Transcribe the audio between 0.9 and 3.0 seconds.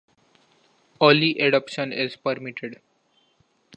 Early adoption is permitted.